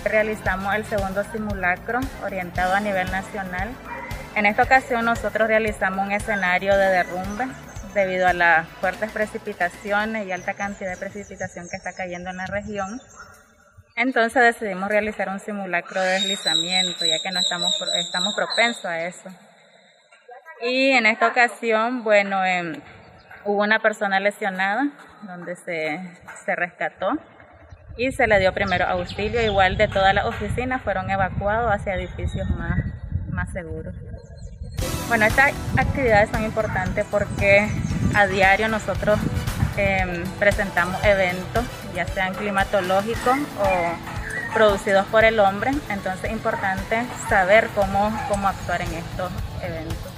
Realizamos 0.05 0.75
el 0.75 0.85
segundo 0.85 1.25
simulacro 1.33 1.99
orientado 2.23 2.75
a 2.75 2.81
nivel 2.81 3.11
nacional. 3.11 3.71
En 4.35 4.47
esta 4.47 4.65
ocasión 4.65 5.05
nosotros 5.07 5.49
realizamos 5.49 6.05
un 6.07 6.13
escenario 6.13 6.77
de 6.77 6.87
derrumbe 6.89 7.47
debido 7.95 8.29
a 8.29 8.33
las 8.35 8.69
fuertes 8.81 9.11
precipitaciones 9.13 10.27
y 10.27 10.33
alta 10.33 10.55
cantidad 10.55 10.91
de 10.91 10.97
precipitación 10.99 11.69
que 11.71 11.77
está 11.77 11.95
cayendo 11.95 12.31
en 12.31 12.37
la 12.37 12.47
región. 12.47 13.01
Entonces 13.97 14.43
decidimos 14.43 14.89
realizar 14.89 15.29
un 15.29 15.41
simulacro 15.41 16.01
de 16.01 16.15
deslizamiento, 16.15 17.05
ya 17.05 17.23
que 17.23 17.31
no 17.31 17.41
estamos, 17.41 17.73
estamos 18.07 18.35
propensos 18.35 18.85
a 18.85 19.01
eso. 19.07 19.31
Y 20.61 20.91
en 20.91 21.07
esta 21.07 21.29
ocasión, 21.29 22.05
bueno, 22.05 22.45
em, 22.45 22.81
hubo 23.45 23.63
una 23.63 23.79
persona 23.79 24.21
lesionada 24.21 24.91
donde 25.23 25.57
se, 25.57 26.01
se 26.45 26.57
rescató 26.57 27.13
y 27.97 28.13
se 28.13 28.27
le 28.27 28.39
dio 28.39 28.53
primero 28.53 28.87
auxilio. 28.87 29.43
Igual 29.43 29.77
de 29.77 29.89
todas 29.89 30.15
las 30.15 30.25
oficinas 30.25 30.83
fueron 30.83 31.11
evacuados 31.11 31.73
hacia 31.73 31.95
edificios 31.95 32.49
más, 32.51 32.79
más 33.31 33.51
seguros. 33.53 33.95
Bueno, 35.09 35.27
estas 35.27 35.53
actividades 35.77 36.31
son 36.31 36.45
importantes 36.45 37.05
porque 37.11 37.69
a 38.15 38.27
diario 38.27 38.69
nosotros 38.69 39.19
em, 39.77 40.25
presentamos 40.39 41.03
eventos, 41.05 41.65
ya 41.95 42.07
sean 42.07 42.35
climatológicos 42.35 43.39
o 43.61 44.55
producidos 44.55 45.05
por 45.07 45.25
el 45.25 45.41
hombre, 45.41 45.73
entonces 45.91 46.25
es 46.25 46.31
importante 46.31 47.03
saber 47.29 47.69
cómo, 47.75 48.17
cómo 48.29 48.49
actuar 48.49 48.83
en 48.83 48.95
estos 48.95 49.31
eventos. 49.63 50.14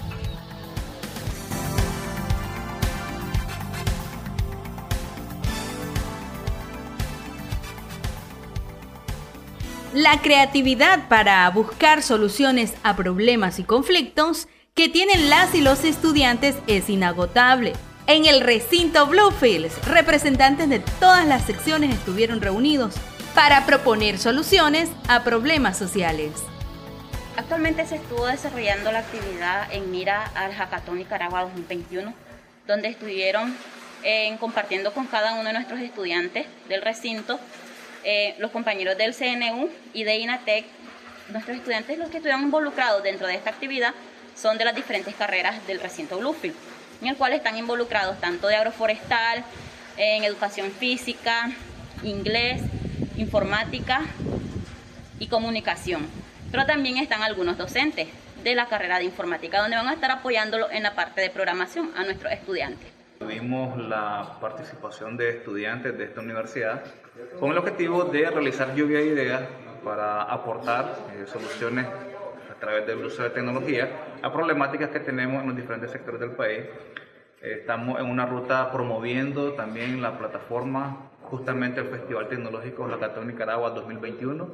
La 9.97 10.21
creatividad 10.21 11.09
para 11.09 11.49
buscar 11.49 12.03
soluciones 12.03 12.75
a 12.83 12.97
problemas 12.97 13.59
y 13.59 13.65
conflictos 13.65 14.47
que 14.75 14.91
tienen 14.91 15.31
las 15.31 15.55
y 15.55 15.63
los 15.63 15.85
estudiantes 15.85 16.55
es 16.67 16.91
inagotable. 16.91 17.73
En 18.07 18.27
el 18.27 18.43
recinto 18.43 19.07
Bluefields, 19.07 19.83
representantes 19.87 20.69
de 20.69 20.81
todas 20.81 21.27
las 21.27 21.47
secciones 21.47 21.95
estuvieron 21.95 22.43
reunidos 22.43 22.95
para 23.35 23.65
proponer 23.65 24.19
soluciones 24.19 24.91
a 25.09 25.25
problemas 25.25 25.79
sociales. 25.79 26.33
Actualmente 27.39 27.87
se 27.87 27.97
estuvo 27.97 28.27
desarrollando 28.27 28.93
la 28.93 28.99
actividad 28.99 29.73
en 29.73 29.91
mira 29.91 30.31
al 30.35 30.53
Hackathon 30.53 30.99
Nicaragua 30.99 31.45
2021, 31.45 32.13
donde 32.67 32.89
estuvieron 32.89 33.57
eh, 34.03 34.37
compartiendo 34.41 34.93
con 34.93 35.07
cada 35.07 35.33
uno 35.33 35.45
de 35.45 35.55
nuestros 35.55 35.81
estudiantes 35.81 36.47
del 36.69 36.83
recinto, 36.83 37.41
eh, 38.09 38.37
los 38.39 38.53
compañeros 38.53 38.97
del 38.97 39.17
CNU 39.17 39.69
y 39.93 40.05
de 40.05 40.17
INATEC, 40.19 40.65
nuestros 41.31 41.57
estudiantes 41.57 41.99
los 41.99 42.09
que 42.09 42.19
estuvieron 42.19 42.43
involucrados 42.43 43.03
dentro 43.03 43.27
de 43.27 43.35
esta 43.35 43.51
actividad 43.51 43.93
son 44.37 44.59
de 44.59 44.65
las 44.65 44.77
diferentes 44.77 45.13
carreras 45.17 45.67
del 45.67 45.81
recinto 45.81 46.17
Bluefield, 46.17 46.55
en 47.03 47.09
el 47.09 47.17
cual 47.17 47.33
están 47.33 47.59
involucrados 47.59 48.21
tanto 48.21 48.47
de 48.47 48.55
agroforestal, 48.55 49.43
en 49.97 50.23
educación 50.23 50.71
física, 50.71 51.51
inglés, 52.05 52.63
informática 53.17 54.03
y 55.19 55.27
comunicación. 55.27 56.07
Pero 56.53 56.65
también 56.65 56.99
están 56.99 57.25
algunos 57.25 57.59
docentes 57.59 58.07
de 58.45 58.55
la 58.55 58.67
carrera 58.67 58.99
de 58.99 59.05
informática, 59.05 59.61
donde 59.61 59.77
van 59.77 59.89
a 59.89 59.95
estar 59.95 60.13
apoyándolo 60.13 60.71
en 60.71 60.85
la 60.85 60.95
parte 60.95 61.23
de 61.23 61.31
programación 61.31 61.91
a 61.97 62.05
nuestros 62.05 62.33
estudiantes. 62.33 62.96
Tuvimos 63.27 63.77
la 63.77 64.39
participación 64.41 65.17
de 65.17 65.31
estudiantes 65.31 65.99
de 65.99 66.05
esta 66.05 66.21
universidad 66.21 66.85
con 67.41 67.51
el 67.51 67.59
objetivo 67.59 68.05
de 68.05 68.31
realizar 68.31 68.73
lluvia 68.77 69.01
de 69.01 69.07
ideas 69.07 69.43
para 69.83 70.23
aportar 70.23 70.95
eh, 71.13 71.25
soluciones 71.27 71.87
a 71.87 72.55
través 72.61 72.87
del 72.87 73.05
uso 73.05 73.25
de 73.25 73.31
tecnología 73.31 73.91
a 74.23 74.33
problemáticas 74.33 74.91
que 74.91 75.01
tenemos 75.01 75.41
en 75.43 75.49
los 75.49 75.57
diferentes 75.57 75.91
sectores 75.91 76.21
del 76.21 76.31
país. 76.31 76.67
Eh, 77.43 77.57
estamos 77.59 77.99
en 77.99 78.07
una 78.07 78.27
ruta 78.27 78.71
promoviendo 78.71 79.55
también 79.55 80.01
la 80.01 80.17
plataforma, 80.17 81.11
justamente 81.23 81.81
el 81.81 81.89
Festival 81.89 82.29
Tecnológico 82.29 82.87
Hackathon 82.87 83.27
Nicaragua 83.27 83.71
2021. 83.71 84.49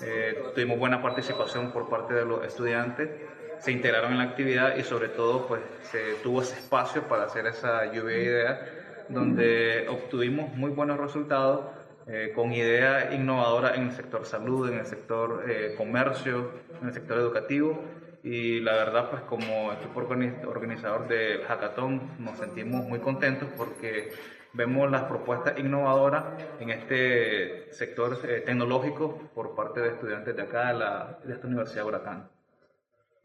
Eh, 0.00 0.52
tuvimos 0.54 0.78
buena 0.78 1.02
participación 1.02 1.70
por 1.70 1.90
parte 1.90 2.14
de 2.14 2.24
los 2.24 2.42
estudiantes 2.46 3.10
se 3.60 3.72
integraron 3.72 4.12
en 4.12 4.18
la 4.18 4.24
actividad 4.24 4.76
y 4.76 4.82
sobre 4.82 5.08
todo 5.08 5.46
pues 5.46 5.62
se 5.90 6.14
tuvo 6.22 6.42
ese 6.42 6.54
espacio 6.54 7.02
para 7.02 7.24
hacer 7.24 7.46
esa 7.46 7.86
lluvia 7.92 8.16
de 8.16 8.22
ideas 8.22 8.60
donde 9.08 9.86
obtuvimos 9.88 10.54
muy 10.54 10.70
buenos 10.70 10.98
resultados 10.98 11.66
eh, 12.08 12.32
con 12.34 12.52
ideas 12.52 13.12
innovadoras 13.12 13.76
en 13.76 13.88
el 13.88 13.92
sector 13.92 14.24
salud, 14.24 14.70
en 14.70 14.78
el 14.78 14.86
sector 14.86 15.44
eh, 15.48 15.74
comercio, 15.76 16.52
en 16.80 16.88
el 16.88 16.94
sector 16.94 17.18
educativo 17.18 17.82
y 18.22 18.60
la 18.60 18.72
verdad 18.72 19.10
pues 19.10 19.22
como 19.22 19.72
equipo 19.72 20.00
organizador 20.00 21.08
del 21.08 21.42
hackathon 21.44 22.16
nos 22.18 22.38
sentimos 22.38 22.84
muy 22.86 22.98
contentos 23.00 23.48
porque 23.56 24.12
vemos 24.52 24.90
las 24.90 25.04
propuestas 25.04 25.58
innovadoras 25.58 26.24
en 26.60 26.70
este 26.70 27.72
sector 27.72 28.18
eh, 28.24 28.42
tecnológico 28.44 29.30
por 29.34 29.54
parte 29.54 29.80
de 29.80 29.88
estudiantes 29.88 30.34
de 30.34 30.42
acá 30.42 30.72
de, 30.72 31.26
de 31.28 31.34
esta 31.34 31.46
Universidad 31.46 31.82
de 31.82 31.88
Huracán. 31.88 32.35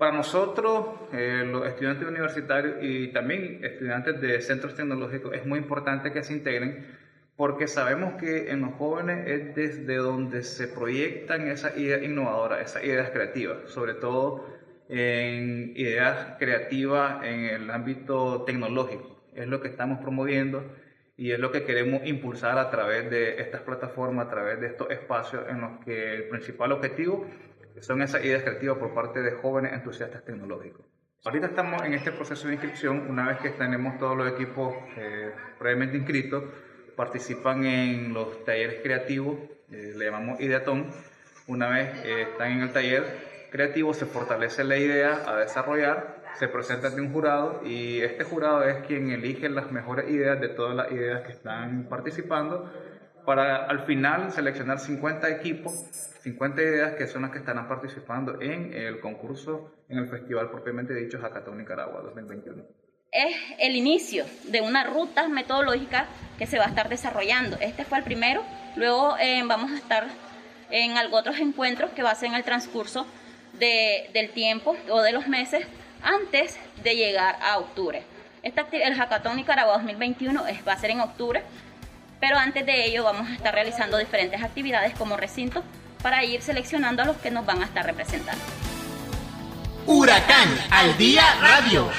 Para 0.01 0.13
nosotros, 0.17 0.87
eh, 1.13 1.43
los 1.45 1.67
estudiantes 1.67 2.07
universitarios 2.07 2.77
y 2.81 3.09
también 3.09 3.63
estudiantes 3.63 4.19
de 4.19 4.41
centros 4.41 4.73
tecnológicos, 4.73 5.31
es 5.35 5.45
muy 5.45 5.59
importante 5.59 6.11
que 6.11 6.23
se 6.23 6.33
integren 6.33 6.87
porque 7.35 7.67
sabemos 7.67 8.15
que 8.15 8.49
en 8.49 8.61
los 8.61 8.73
jóvenes 8.73 9.27
es 9.27 9.53
desde 9.53 9.97
donde 9.97 10.41
se 10.41 10.67
proyectan 10.67 11.47
esas 11.49 11.77
ideas 11.77 12.01
innovadoras, 12.01 12.61
esas 12.61 12.83
ideas 12.83 13.11
creativas, 13.11 13.57
sobre 13.69 13.93
todo 13.93 14.47
en 14.89 15.71
ideas 15.75 16.35
creativas 16.39 17.23
en 17.23 17.41
el 17.41 17.69
ámbito 17.69 18.41
tecnológico. 18.41 19.21
Es 19.35 19.45
lo 19.45 19.61
que 19.61 19.67
estamos 19.67 19.99
promoviendo 19.99 20.63
y 21.15 21.29
es 21.29 21.37
lo 21.37 21.51
que 21.51 21.63
queremos 21.63 22.01
impulsar 22.07 22.57
a 22.57 22.71
través 22.71 23.07
de 23.11 23.39
estas 23.39 23.61
plataformas, 23.61 24.25
a 24.25 24.29
través 24.31 24.59
de 24.61 24.65
estos 24.65 24.89
espacios 24.89 25.43
en 25.47 25.61
los 25.61 25.85
que 25.85 26.15
el 26.15 26.23
principal 26.23 26.71
objetivo 26.71 27.27
son 27.79 28.01
esas 28.01 28.23
ideas 28.23 28.43
creativas 28.43 28.77
por 28.77 28.93
parte 28.93 29.21
de 29.21 29.31
jóvenes 29.31 29.73
entusiastas 29.73 30.23
tecnológicos. 30.25 30.85
Ahorita 31.23 31.47
estamos 31.47 31.81
en 31.83 31.93
este 31.93 32.11
proceso 32.11 32.47
de 32.47 32.55
inscripción, 32.55 33.05
una 33.07 33.27
vez 33.27 33.37
que 33.39 33.51
tenemos 33.51 33.99
todos 33.99 34.17
los 34.17 34.31
equipos 34.31 34.73
eh, 34.97 35.31
previamente 35.59 35.95
inscritos, 35.95 36.43
participan 36.95 37.63
en 37.65 38.13
los 38.13 38.43
talleres 38.43 38.81
creativos, 38.81 39.37
eh, 39.71 39.93
le 39.95 40.05
llamamos 40.05 40.41
Ideatón. 40.41 40.87
Una 41.47 41.69
vez 41.69 41.89
eh, 42.05 42.23
están 42.23 42.53
en 42.53 42.61
el 42.61 42.73
taller 42.73 43.03
creativo, 43.51 43.93
se 43.93 44.05
fortalece 44.05 44.63
la 44.63 44.77
idea 44.77 45.23
a 45.27 45.37
desarrollar, 45.37 46.23
se 46.39 46.47
presenta 46.47 46.87
ante 46.87 47.01
un 47.01 47.11
jurado 47.11 47.61
y 47.63 48.01
este 48.01 48.23
jurado 48.23 48.63
es 48.63 48.85
quien 48.87 49.11
elige 49.11 49.47
las 49.49 49.71
mejores 49.71 50.09
ideas 50.09 50.39
de 50.39 50.49
todas 50.49 50.75
las 50.75 50.91
ideas 50.91 51.21
que 51.21 51.33
están 51.33 51.87
participando 51.87 52.71
para 53.25 53.65
al 53.65 53.85
final 53.85 54.31
seleccionar 54.31 54.79
50 54.79 55.29
equipos 55.29 56.11
50 56.21 56.61
ideas 56.61 56.95
que 56.95 57.07
son 57.07 57.23
las 57.23 57.31
que 57.31 57.39
estarán 57.39 57.67
participando 57.67 58.39
en 58.41 58.73
el 58.73 58.99
concurso, 58.99 59.71
en 59.89 59.97
el 59.97 60.07
festival 60.07 60.49
propiamente 60.51 60.93
dicho 60.93 61.19
Hackathon 61.19 61.57
Nicaragua 61.57 62.01
2021. 62.01 62.63
Es 63.11 63.35
el 63.59 63.75
inicio 63.75 64.25
de 64.45 64.61
una 64.61 64.85
ruta 64.85 65.27
metodológica 65.27 66.05
que 66.37 66.45
se 66.45 66.57
va 66.57 66.65
a 66.65 66.69
estar 66.69 66.89
desarrollando. 66.89 67.57
Este 67.59 67.83
fue 67.83 67.97
el 67.97 68.03
primero, 68.03 68.43
luego 68.75 69.17
eh, 69.19 69.41
vamos 69.45 69.71
a 69.71 69.75
estar 69.75 70.07
en 70.69 70.93
otros 71.11 71.39
encuentros 71.39 71.91
que 71.91 72.03
va 72.03 72.11
a 72.11 72.15
ser 72.15 72.29
en 72.29 72.35
el 72.35 72.43
transcurso 72.43 73.05
de, 73.59 74.09
del 74.13 74.29
tiempo 74.29 74.77
o 74.89 75.01
de 75.01 75.11
los 75.11 75.27
meses 75.27 75.65
antes 76.03 76.57
de 76.83 76.95
llegar 76.95 77.35
a 77.41 77.57
octubre. 77.57 78.03
Esta, 78.43 78.65
el 78.71 78.93
Hackathon 78.93 79.35
Nicaragua 79.35 79.73
2021 79.73 80.47
es, 80.47 80.65
va 80.65 80.73
a 80.73 80.77
ser 80.77 80.91
en 80.91 81.01
octubre, 81.01 81.43
pero 82.21 82.37
antes 82.37 82.65
de 82.65 82.85
ello 82.85 83.03
vamos 83.03 83.27
a 83.29 83.33
estar 83.33 83.53
realizando 83.53 83.97
diferentes 83.97 84.41
actividades 84.41 84.93
como 84.97 85.17
recinto 85.17 85.63
para 86.01 86.23
ir 86.23 86.41
seleccionando 86.41 87.01
a 87.01 87.05
los 87.05 87.17
que 87.17 87.31
nos 87.31 87.45
van 87.45 87.61
a 87.61 87.65
estar 87.65 87.85
representando. 87.85 88.41
Huracán 89.87 90.47
al 90.69 90.95
día 90.97 91.23
radio. 91.41 91.89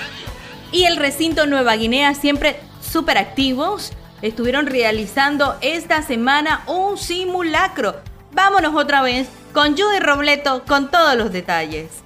Y 0.70 0.85
el 0.85 0.96
recinto 0.96 1.46
Nueva 1.46 1.74
Guinea 1.74 2.14
siempre 2.14 2.56
súper 2.80 3.18
activos. 3.18 3.92
Estuvieron 4.22 4.66
realizando 4.66 5.58
esta 5.61 6.00
semana 6.02 6.62
un 6.66 6.96
simulacro. 6.96 8.00
Vámonos 8.30 8.74
otra 8.74 9.02
vez 9.02 9.28
con 9.52 9.76
Judy 9.76 9.98
Robleto 9.98 10.64
con 10.64 10.90
todos 10.90 11.16
los 11.16 11.32
detalles 11.32 12.02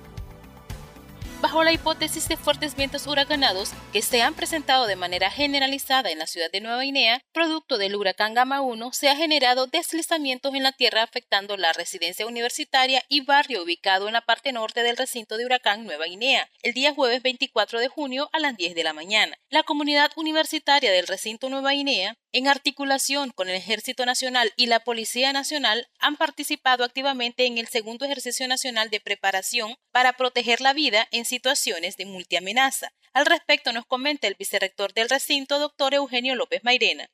bajo 1.40 1.64
la 1.64 1.72
hipótesis 1.72 2.28
de 2.28 2.36
fuertes 2.36 2.76
vientos 2.76 3.06
huracanados 3.06 3.72
que 3.92 4.02
se 4.02 4.22
han 4.22 4.34
presentado 4.34 4.86
de 4.86 4.96
manera 4.96 5.30
generalizada 5.30 6.10
en 6.10 6.18
la 6.18 6.26
ciudad 6.26 6.50
de 6.50 6.60
Nueva 6.60 6.82
Guinea, 6.82 7.20
producto 7.32 7.78
del 7.78 7.96
huracán 7.96 8.34
Gama 8.34 8.60
1, 8.60 8.92
se 8.92 9.08
ha 9.08 9.16
generado 9.16 9.66
deslizamientos 9.66 10.54
en 10.54 10.62
la 10.62 10.72
tierra 10.72 11.02
afectando 11.02 11.56
la 11.56 11.72
residencia 11.72 12.26
universitaria 12.26 13.02
y 13.08 13.20
barrio 13.20 13.62
ubicado 13.62 14.06
en 14.06 14.14
la 14.14 14.22
parte 14.22 14.52
norte 14.52 14.82
del 14.82 14.96
recinto 14.96 15.36
de 15.36 15.44
huracán 15.44 15.84
Nueva 15.84 16.06
Guinea, 16.06 16.48
el 16.62 16.72
día 16.72 16.94
jueves 16.94 17.22
24 17.22 17.80
de 17.80 17.88
junio 17.88 18.28
a 18.32 18.40
las 18.40 18.56
10 18.56 18.74
de 18.74 18.84
la 18.84 18.92
mañana. 18.92 19.36
La 19.50 19.62
comunidad 19.62 20.10
universitaria 20.16 20.90
del 20.90 21.06
recinto 21.06 21.48
Nueva 21.48 21.72
Guinea 21.72 22.16
en 22.36 22.48
articulación 22.48 23.30
con 23.34 23.48
el 23.48 23.54
Ejército 23.54 24.04
Nacional 24.04 24.50
y 24.58 24.66
la 24.66 24.80
Policía 24.80 25.32
Nacional, 25.32 25.86
han 25.98 26.16
participado 26.16 26.84
activamente 26.84 27.46
en 27.46 27.56
el 27.56 27.66
segundo 27.66 28.04
ejercicio 28.04 28.46
nacional 28.46 28.90
de 28.90 29.00
preparación 29.00 29.70
para 29.90 30.12
proteger 30.12 30.60
la 30.60 30.74
vida 30.74 31.06
en 31.12 31.24
situaciones 31.24 31.96
de 31.96 32.04
multiamenaza. 32.04 32.88
Al 33.14 33.24
respecto 33.24 33.72
nos 33.72 33.86
comenta 33.86 34.28
el 34.28 34.36
vicerrector 34.38 34.92
del 34.92 35.08
recinto, 35.08 35.58
doctor 35.58 35.94
Eugenio 35.94 36.34
López 36.34 36.62
Mairena. 36.62 37.04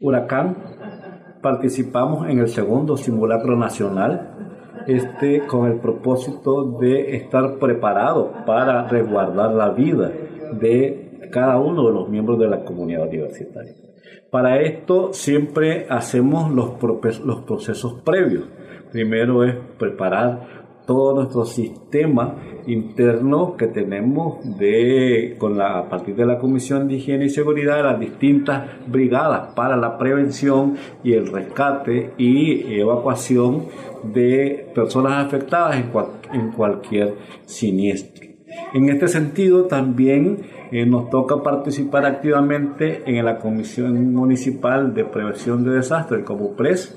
Huracán, 0.00 1.38
participamos 1.40 2.28
en 2.28 2.40
el 2.40 2.48
segundo 2.48 2.96
simulacro 2.96 3.54
nacional 3.54 4.82
este, 4.88 5.46
con 5.46 5.70
el 5.70 5.78
propósito 5.78 6.72
de 6.80 7.14
estar 7.14 7.60
preparado 7.60 8.44
para 8.44 8.88
resguardar 8.88 9.52
la 9.52 9.68
vida 9.68 10.10
de 10.54 11.28
cada 11.30 11.56
uno 11.60 11.86
de 11.86 11.92
los 11.92 12.08
miembros 12.08 12.40
de 12.40 12.48
la 12.48 12.64
comunidad 12.64 13.06
universitaria. 13.06 13.85
Para 14.30 14.60
esto 14.60 15.12
siempre 15.12 15.86
hacemos 15.88 16.52
los, 16.52 16.74
los 17.24 17.40
procesos 17.42 18.00
previos. 18.02 18.44
Primero 18.92 19.44
es 19.44 19.54
preparar 19.78 20.66
todo 20.86 21.14
nuestro 21.14 21.44
sistema 21.44 22.36
interno 22.66 23.56
que 23.56 23.66
tenemos 23.66 24.38
de, 24.56 25.36
con 25.38 25.58
la, 25.58 25.78
a 25.78 25.88
partir 25.88 26.14
de 26.14 26.24
la 26.24 26.38
Comisión 26.38 26.88
de 26.88 26.94
Higiene 26.94 27.26
y 27.26 27.30
Seguridad, 27.30 27.82
las 27.82 28.00
distintas 28.00 28.70
brigadas 28.86 29.52
para 29.54 29.76
la 29.76 29.98
prevención 29.98 30.76
y 31.02 31.12
el 31.12 31.26
rescate 31.26 32.12
y 32.16 32.78
evacuación 32.78 33.66
de 34.04 34.70
personas 34.74 35.26
afectadas 35.26 35.76
en 36.32 36.52
cualquier 36.52 37.14
siniestro. 37.44 38.35
En 38.74 38.88
este 38.88 39.08
sentido, 39.08 39.64
también 39.64 40.38
eh, 40.70 40.86
nos 40.86 41.10
toca 41.10 41.42
participar 41.42 42.06
activamente 42.06 43.02
en 43.06 43.24
la 43.24 43.38
Comisión 43.38 44.14
Municipal 44.14 44.94
de 44.94 45.04
Prevención 45.04 45.64
de 45.64 45.72
Desastres, 45.72 46.24
como 46.24 46.52
PRES, 46.52 46.96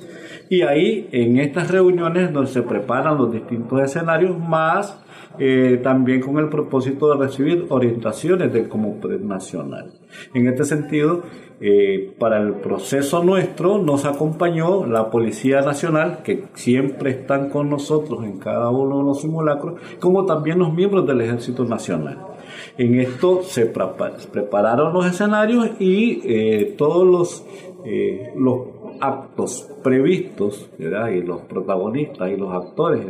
y 0.50 0.62
ahí 0.62 1.10
en 1.12 1.38
estas 1.38 1.72
reuniones 1.72 2.32
donde 2.34 2.52
se 2.52 2.62
preparan 2.62 3.18
los 3.18 3.32
distintos 3.32 3.82
escenarios, 3.82 4.38
más 4.38 5.00
eh, 5.42 5.80
también 5.82 6.20
con 6.20 6.38
el 6.38 6.50
propósito 6.50 7.10
de 7.10 7.26
recibir 7.26 7.66
orientaciones 7.70 8.52
del 8.52 8.68
Comupres 8.68 9.22
Nacional. 9.22 9.94
En 10.34 10.48
este 10.48 10.66
sentido, 10.66 11.24
eh, 11.62 12.14
para 12.20 12.42
el 12.42 12.56
proceso 12.56 13.24
nuestro 13.24 13.78
nos 13.78 14.04
acompañó 14.04 14.86
la 14.86 15.10
Policía 15.10 15.62
Nacional, 15.62 16.24
que 16.24 16.44
siempre 16.56 17.12
están 17.12 17.50
con 17.50 17.70
nosotros 17.70 18.26
en 18.26 18.38
cada 18.38 18.70
uno 18.70 18.98
de 18.98 19.04
los 19.06 19.22
simulacros, 19.22 19.80
como 20.02 20.26
también 20.26 20.60
los 20.60 20.74
miembros 20.74 21.08
del 21.08 21.22
Ejército 21.22 21.64
Nacional. 21.64 22.18
En 22.78 23.00
esto 23.00 23.42
se 23.44 23.66
prepararon 23.66 24.92
los 24.92 25.06
escenarios 25.06 25.70
y 25.80 26.22
eh, 26.26 26.76
todos 26.78 27.08
los, 27.08 27.46
los 28.36 28.60
actos 29.00 29.70
previstos 29.82 30.70
y 30.78 31.22
los 31.22 31.42
protagonistas 31.42 32.30
y 32.30 32.36
los 32.36 32.52
actores 32.54 33.06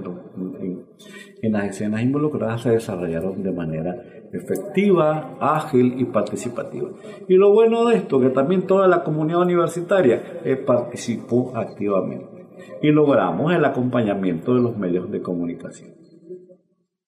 en 1.42 1.54
las 1.54 1.66
escenas 1.66 2.02
involucradas 2.02 2.62
se 2.62 2.72
desarrollaron 2.72 3.42
de 3.44 3.52
manera 3.52 3.96
efectiva, 4.32 5.38
ágil 5.40 5.96
y 6.00 6.06
participativa. 6.06 6.90
Y 7.28 7.36
lo 7.36 7.52
bueno 7.52 7.86
de 7.86 7.98
esto, 7.98 8.20
que 8.20 8.30
también 8.30 8.68
toda 8.68 8.88
la 8.88 9.04
comunidad 9.04 9.42
universitaria 9.42 10.42
eh, 10.44 10.56
participó 10.56 11.56
activamente 11.56 12.48
y 12.82 12.92
logramos 12.92 13.54
el 13.54 13.66
acompañamiento 13.66 14.54
de 14.54 14.62
los 14.62 14.78
medios 14.78 15.10
de 15.12 15.22
comunicación. 15.22 15.99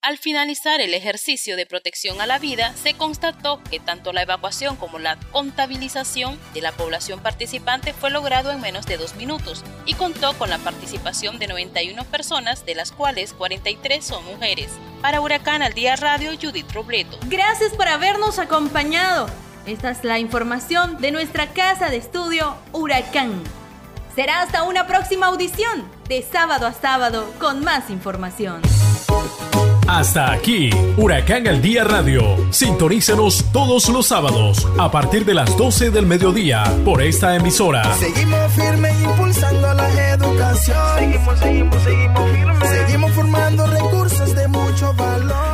Al 0.03 0.17
finalizar 0.17 0.81
el 0.81 0.95
ejercicio 0.95 1.55
de 1.55 1.67
protección 1.67 2.21
a 2.21 2.25
la 2.25 2.39
vida, 2.39 2.73
se 2.75 2.95
constató 2.95 3.61
que 3.69 3.79
tanto 3.79 4.13
la 4.13 4.23
evacuación 4.23 4.75
como 4.75 4.97
la 4.97 5.15
contabilización 5.31 6.39
de 6.55 6.61
la 6.61 6.71
población 6.71 7.19
participante 7.19 7.93
fue 7.93 8.09
logrado 8.09 8.51
en 8.51 8.61
menos 8.61 8.87
de 8.87 8.97
dos 8.97 9.15
minutos 9.15 9.63
y 9.85 9.93
contó 9.93 10.35
con 10.39 10.49
la 10.49 10.57
participación 10.57 11.37
de 11.37 11.45
91 11.45 12.03
personas, 12.05 12.65
de 12.65 12.73
las 12.73 12.91
cuales 12.91 13.33
43 13.33 14.03
son 14.03 14.25
mujeres. 14.25 14.71
Para 15.03 15.21
Huracán 15.21 15.61
al 15.61 15.75
Día 15.75 15.95
Radio, 15.97 16.31
Judith 16.31 16.71
Robleto. 16.71 17.19
Gracias 17.27 17.73
por 17.73 17.87
habernos 17.87 18.39
acompañado. 18.39 19.29
Esta 19.67 19.91
es 19.91 20.03
la 20.03 20.17
información 20.17 20.97
de 20.97 21.11
nuestra 21.11 21.53
casa 21.53 21.91
de 21.91 21.97
estudio 21.97 22.57
Huracán. 22.71 23.43
Será 24.15 24.41
hasta 24.41 24.63
una 24.63 24.87
próxima 24.87 25.27
audición 25.27 25.87
de 26.09 26.23
sábado 26.23 26.65
a 26.65 26.73
sábado 26.73 27.31
con 27.39 27.63
más 27.63 27.91
información. 27.91 28.63
Hasta 29.91 30.31
aquí, 30.31 30.69
Huracán 30.95 31.49
al 31.49 31.61
Día 31.61 31.83
Radio. 31.83 32.37
Sintonícenos 32.49 33.43
todos 33.51 33.89
los 33.89 34.07
sábados 34.07 34.65
a 34.79 34.89
partir 34.89 35.25
de 35.25 35.33
las 35.33 35.57
12 35.57 35.91
del 35.91 36.05
mediodía 36.05 36.63
por 36.85 37.01
esta 37.01 37.35
emisora. 37.35 37.93
Seguimos 37.97 38.53
firmes 38.53 38.93
impulsando 39.03 39.73
la 39.73 40.09
educación. 40.11 40.77
Seguimos, 40.97 41.39
seguimos, 41.39 41.83
seguimos 41.83 42.31
firmes. 42.31 42.69
Seguimos 42.69 43.11
formando 43.11 43.67
recursos 43.67 44.33
de 44.33 44.47
mucho 44.47 44.93
valor. 44.93 45.50